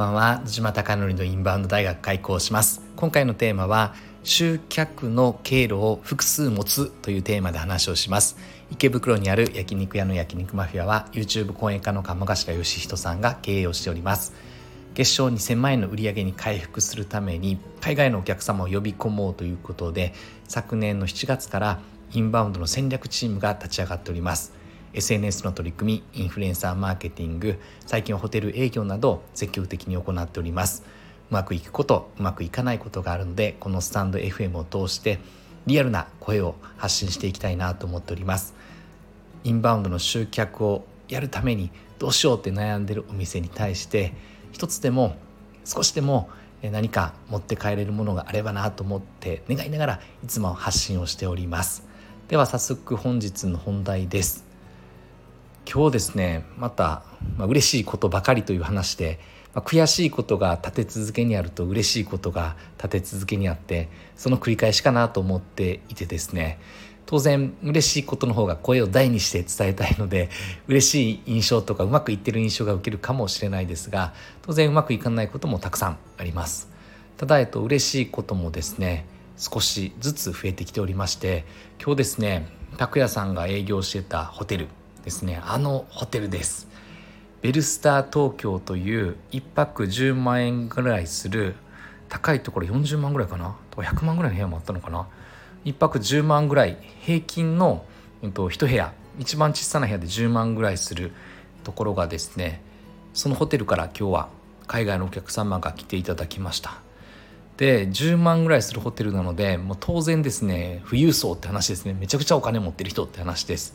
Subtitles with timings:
[0.00, 0.40] ばんは。
[0.46, 2.80] 島貴則のインバウンド大学開校します。
[2.96, 8.38] 今回のテーマは集客の経路を複数持つというテーマで話をします。
[8.70, 14.32] 池袋にある焼肉屋の焼肉マフィアは YouTube 講演家の鴨頭義人さんが経営をしております。
[14.94, 20.14] 月賞2000万円の売り上げに回復するために海外のお客様を呼び込もうということで
[20.48, 21.80] 昨年の7月から
[22.12, 24.59] インバウンドの戦略チームが立ち上がっております。
[24.92, 30.82] SNS の取り組みインフルエンサーマーケティング最近はホテル営業など積極的に行っております。
[31.30, 35.20] うまくいくことうまくいかないことがあるのでこのスタンド FM を通して
[35.66, 38.54] リアルな声を発信していきたいなと思っております。
[39.44, 44.12] インバウンドの集客をやるためにどうしようって悩んでるお店に対して
[44.52, 45.16] 一つでも
[45.64, 46.30] 少しでも
[46.62, 51.84] 何か持って帰れるものがあればなと思って願いながらいつも発信をしております。
[52.28, 54.49] では早速本日の本題です。
[55.70, 57.02] 今日ですねまた、
[57.36, 59.18] まあ、嬉しいことばかりという話で、
[59.54, 66.58] まあ、悔しいことが立て続けにあると嬉しいことが立て続けにあってその繰り返しかなと思っていてですね
[67.06, 70.30] 当然嬉しいことの方が声を大にして伝えたいので
[70.68, 76.70] 嬉しい印象とかうまくいってる印象が受けるかもしれないですが当然うまくいかないこともたくさんあります。
[77.16, 81.44] ただえっと嬉しいこともですね少しずつ増えてきておりまして
[81.82, 84.68] 今日ですね拓也さんが営業してたホテル
[85.04, 85.40] ですね。
[85.44, 86.68] あのホテルです。
[87.42, 91.54] ベルスター東京という1泊10万円ぐらいする
[92.08, 93.56] 高いところ40万ぐらいかな？
[93.70, 95.08] とか100万ぐらいの部屋もあったのかな
[95.64, 97.84] ？1泊10万ぐらい平均の、
[98.22, 101.12] えっと、1部屋一番小さな部屋で10万ぐらいする
[101.64, 102.62] ところがですね
[103.12, 104.28] そのホテルから今日は
[104.66, 106.80] 海外のお客様が来ていただきました。
[107.56, 111.94] で10万ぐらいするホテルなのでもう当然ですね富裕層って話ですね。
[111.94, 113.74] めちゃくちゃお金持ってる人って話です。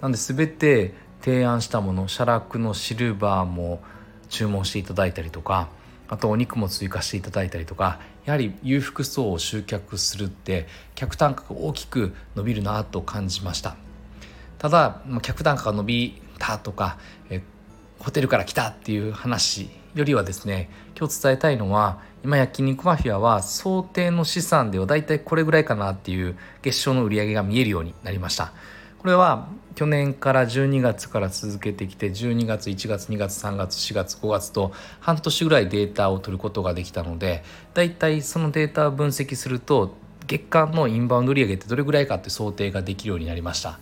[0.00, 3.82] なんで全て提案したもの写楽のシルバーも
[4.28, 5.68] 注文していただいたりとか
[6.08, 13.76] あとお肉も追加していただいたりとかやはり裕福層を集客するって客単価が大きく伸びるなと感じました。
[14.58, 16.98] ただ客単価が伸びたとか
[17.30, 17.42] え
[17.98, 28.52] ホテルから来たっていう話よりはですね今日伝えたいのは今焼肉マフィアは想定の資産ではだいたいこれぐらいかなっていう月賞の売り上げが見えるようになりました。
[29.06, 29.46] これは
[29.76, 39.94] 去年から12月から続けてきて12月1月2月3月4月5月と半年ぐらいデータを取ることができたのでだいたいそのデータを分析すると
[40.26, 43.78] 月間のインバウンド売上ってどれぐらいかって想定ができるようになりました。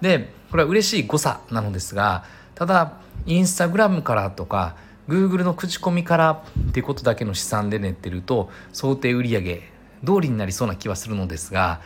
[0.00, 2.24] でこれは嬉しい誤差なのですが
[2.54, 4.76] ただインスタグラムからとか
[5.08, 9.60] Google の口コミからっていうことだけの試算で練ってると想定売上
[10.06, 11.80] 通りになりそうな気はするのですが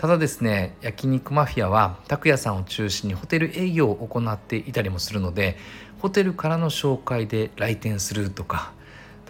[0.00, 5.58] ただですね焼肉マフィアは拓也さんを中心にホテル営業を行っていたりもするので
[6.00, 8.72] ホテルからの紹介で来店するとか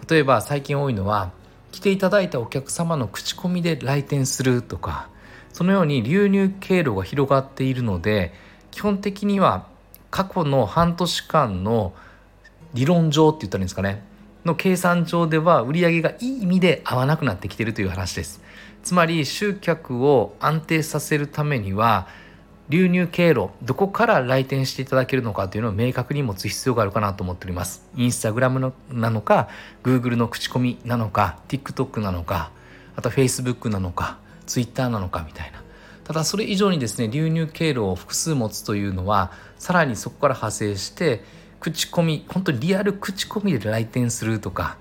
[0.09, 1.33] 例えば最近多いのは
[1.73, 5.09] 来ていただいたお客様の口コミで来店するとか
[5.51, 8.33] そのように流入経路が広がっているので
[8.71, 9.67] 基本的には
[10.09, 11.91] 過去の半年間の
[12.73, 14.05] 理論上って言ったらいいんですかね
[14.45, 18.41] の計算上では売り上げがいい意味で合わなくなってきてるという話です。
[18.83, 22.07] つまり集客を安定させるためには
[22.69, 27.85] 流入経路どこから来店していただけるのかというのを明確に持つ必要があるかなと思っております。
[27.97, 29.49] インスタグラムのなのか
[29.83, 32.51] Google の口コミなのか TikTok なのか
[32.95, 35.61] あと Facebook なのか Twitter なのかみたいな。
[36.03, 41.23] ただそれ以上にですね流入経路を複数持つというのはさらにそこから派生して
[41.59, 44.77] 口コミ本当にリアル口コミで来店するとか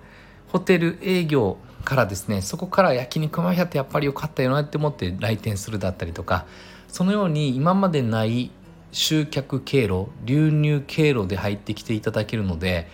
[0.48, 6.46] ホテル営業からですねそこから焼肉マフィアってやっぱり良かったよなって思って来店するだったりとか
[6.88, 8.50] そのように今までない
[8.92, 12.88] 集客経路流入経路で入ってきていただけるので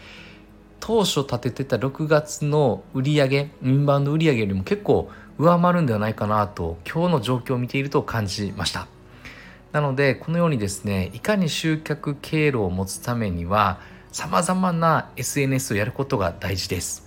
[0.81, 8.89] 当初立ててた6月の売り上インバウンド売上よりも結構上回るんではないかなと今日の状況を見ていると感じました。
[9.73, 13.79] なのでこのようにですねいかに集客経路を持つためには
[14.13, 17.06] さまざまな SNS をやることが大事です。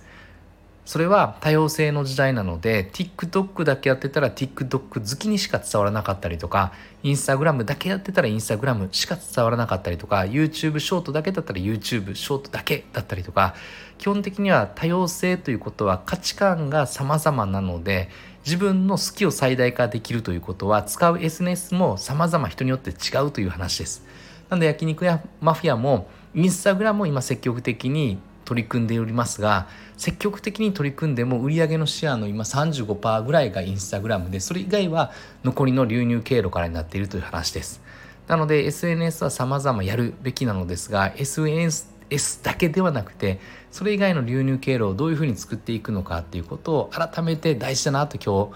[0.90, 6.72] それは多様性の時代なので TikTok だけやってたら TikTok 好きにしか伝わらなかったりとか
[7.04, 13.54] Instagram だけやってたら Instagram しか伝わらなかったりとか YouTube ショートだけだったら YouTube ショートだけだったりとか
[13.98, 18.08] 基本的には多様性ということは価値観が様々なので
[18.44, 24.04] 自分の好きを最大化できるということは使う SNS も様々人によって違うという話です。
[24.48, 28.18] なので焼肉やマフィアもインスタグラムを今積極的に
[28.50, 35.12] 取り組んでおりますが積極的に取り組んでも売上のシェアの今35%ぐらいがインスタグラムでそれ以外は
[35.44, 37.80] 残りの流入経路からになっているという話です。
[38.26, 43.38] なので SNS は様々やるべきなのですが SNS, S だけではなくて
[43.70, 48.52] それ以外の流入経路をどういうふうに作っていくのかっていうことを改めて大事だなと今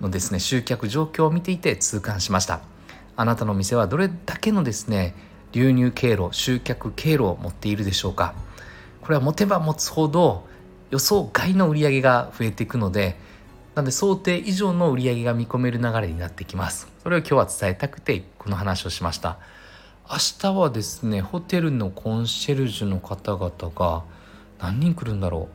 [0.00, 2.60] 日のですね集客状況を見ていて痛感しました。
[3.16, 5.14] あなたの店はどれだけのですね
[5.52, 8.34] 流入経路集客経路を持っているでしょうか。
[9.06, 10.48] これは持てば持つほど
[10.90, 13.16] 予想外の売り上げが増えていくので
[13.76, 16.88] なので想定以上の売り上げが見込める流れになってきます。
[17.04, 19.38] それを今日は伝えたくてこの話をしました。
[20.10, 24.02] 明日はですねホテルのコンシェルジュの方々が
[24.58, 25.46] 何人来るんだろ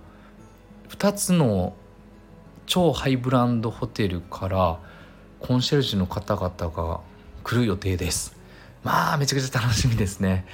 [0.90, 0.94] う。
[0.94, 1.74] 2つの
[2.68, 4.80] 超ハイブランドホテルから
[5.42, 7.02] コンシェルジュの方々が
[7.44, 8.34] 来る予定です。
[8.86, 10.46] まあめちゃくちゃ楽しみですね。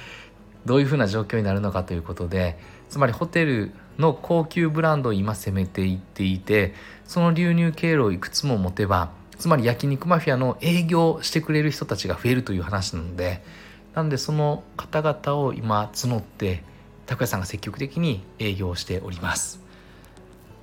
[0.66, 6.74] どういうふうな状況になるのかということでつまりホテルの高級ブランドを今攻めていっていて
[7.04, 13.42] その流入経路をいくつも持てばつまり焼肉マフィアの営業してくれる人たちが増えるという話なので
[13.94, 16.62] なんでその方々を今募って
[17.06, 19.60] 拓哉さんが積極的に営業しております。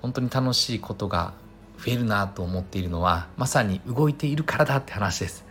[0.01, 1.33] 本当に楽しいことが
[1.77, 5.43] 増えるなと思っているのはまさに動いているからだって話です。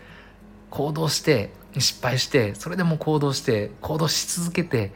[0.70, 4.92] 行動して失敗してそれでも行動して行動し続けて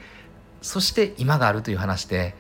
[0.62, 2.34] そして今があるという話で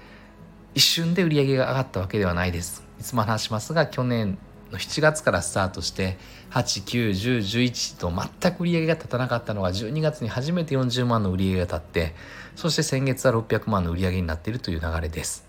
[0.74, 2.84] 一瞬で売り上げが上がったわけではないです。
[3.00, 4.38] いつも話しますが去年
[4.70, 6.18] の7月からスタートして
[6.50, 12.14] 89101と全く売り上げが立たなかったのが12月に初めて40万の売り上げが立って
[12.56, 15.46] そして先月は600万の売り上げになっているという流れです。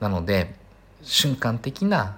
[0.00, 0.54] なので
[1.02, 2.16] 瞬間的な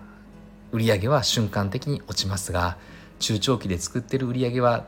[0.72, 2.78] 売り上げは瞬間的に落ちますが
[3.18, 4.86] 中長期で作ってる売り上げは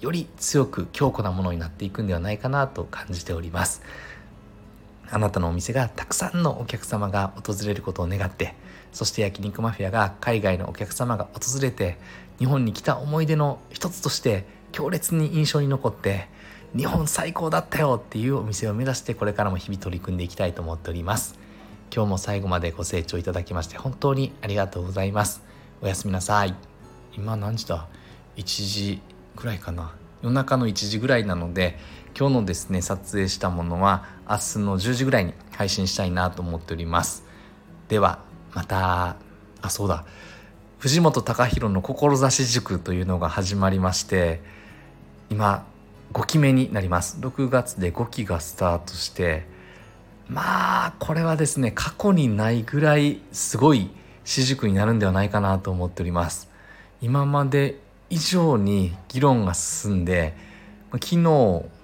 [0.00, 3.82] より強く強固なものになっていくんではないかなと感じております。
[5.10, 8.54] あなたのお店がたくさんのお客様が訪れることを願って
[8.92, 11.98] そして焼肉マフィアが海外のお客様が訪れて
[12.38, 16.28] 日本に来た思い出の一つとして強烈に印象に残って
[16.76, 21.38] 日本最高だったよっていうお店を目指してこれからも日々取り組んでいきたいと思っております。
[21.94, 25.42] 今日も最後までご清聴いただきまして本当にありがとうございます。
[25.80, 26.54] おやすみなさい。
[27.16, 27.88] 今何時だ
[28.36, 29.00] ？1時
[29.34, 29.94] ぐらいかな。
[30.22, 31.78] 夜中の1時ぐらいなので
[32.18, 37.22] 今日のですね撮影したものは明日の10時ぐらいに配信したいなと思っております。
[37.86, 38.18] では
[38.54, 39.14] また
[39.62, 40.04] あそうだ。
[40.80, 44.40] 藤本隆弘の志塾というのが始まりまして
[45.30, 45.64] 今
[46.12, 47.18] 5期目になります。
[47.20, 49.46] 6月で5期がスタートして
[50.28, 53.90] まあこれはですね過去にないぐらいすごい
[54.24, 56.50] 私塾になるんではないかなと思っております。
[57.00, 57.78] 今まで
[58.10, 60.34] 以上に議論が進んで
[60.90, 61.77] 昨日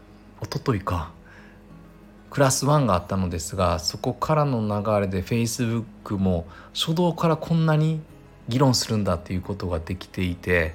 [0.44, 1.11] 一昨日か
[2.31, 8.00] クラス1があったのですがそこからの流れで Facebook も初動からこんなに
[8.49, 10.75] 議論するんだっていうことができていて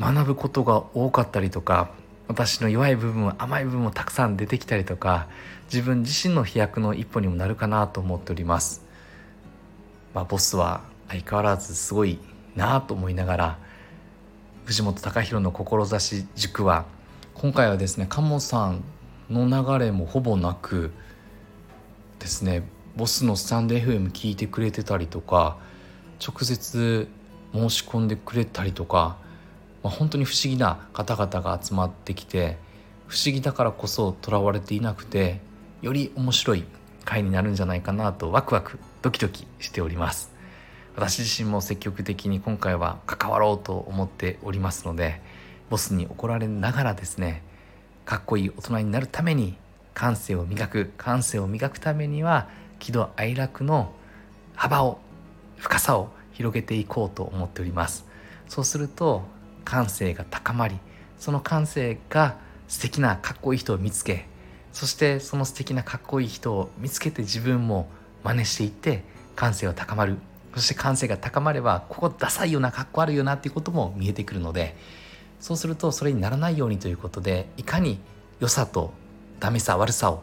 [0.00, 1.90] 学ぶことが多かったりとか
[2.28, 5.28] 私の弱い部分甘い部分もたくさん出てきたりとか
[5.72, 8.84] 自分自身の飛躍の一歩にもなるかなと思っております。
[10.14, 12.18] まあ、ボスは相変わらずすごい
[12.54, 13.58] なと思いながら
[14.64, 16.86] 藤本隆弘の志塾は
[17.38, 18.82] 今回はですね鴨さん
[19.28, 20.90] の流れもほぼなく
[22.18, 22.66] ですね
[22.96, 25.58] ボスのスタンド FM 聞いてくれてたりとか
[26.26, 27.08] 直接
[27.52, 29.18] 申し込んでくれたりとか、
[29.82, 32.56] まあ、本当に不思議な方々が集まってきて
[33.06, 35.40] 不思議だからこそとらわれていなくて
[35.82, 36.64] より面白い
[37.04, 40.32] 回になるんじゃないかなとワクワクドキドキしております。
[40.96, 45.20] 私自身も積極的に今回は関わろうと思っておりますので
[45.70, 47.42] ボスに怒られながらですね
[48.04, 49.56] かっこいい大人になるために
[49.94, 53.92] 感性を磨く感性を磨くためには喜怒哀楽の
[54.54, 54.98] 幅を
[55.56, 58.04] 深さを広げていこうと思っております。
[58.48, 59.22] そうすると
[59.64, 60.78] 感性が高まり
[61.18, 62.36] その感性が
[62.68, 64.26] 素敵なかっこいい人を見つけ
[64.72, 67.88] そしてその素敵なかっこいい人を見つけて自分も
[68.22, 69.02] 真似していって
[69.34, 70.18] 感性は高まる。
[70.54, 74.76] そして感性が高まればここダサいよなかっこ悪いよなっていうことも見えてくるので
[75.40, 77.98] そうするとそれにならないようにということでいかに
[78.40, 78.92] 良さと
[79.38, 80.22] ダメさ悪さを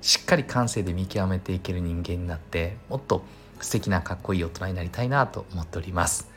[0.00, 3.24] しっかり感性で見極めていける人間になってもっと
[3.60, 6.28] 素敵なかっこいい大人になりたいなと思っております。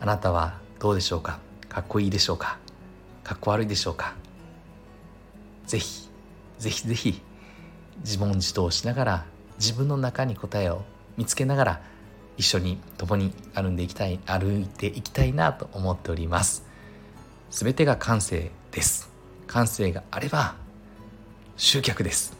[0.00, 1.38] あなたはどうでしょうか？
[1.68, 2.58] かっこいいでしょうか？
[3.22, 4.14] かっこ悪いでしょうか？
[5.66, 6.08] ぜひ
[6.58, 7.22] ぜひぜひ
[8.00, 9.24] 自問自答しながら
[9.58, 10.82] 自分の中に答えを
[11.16, 11.80] 見つけながら
[12.36, 16.64] 一緒に共に歩んでいきたい歩いていきたいなと思っております。
[17.52, 19.10] 全てが感性です。
[19.46, 20.54] 感性があれば
[21.58, 22.34] 集客です。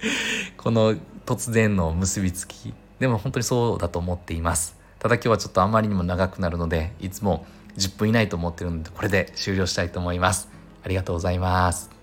[0.58, 4.76] この突然の結びつきでも本当にそうだと思っています。
[4.98, 7.46] ただ今日はちょっとあまりにも長くなるのでいつも
[7.78, 10.50] 10分以内と思ってるのでこれで終了したいと思います。
[10.84, 11.99] ありがとうございます。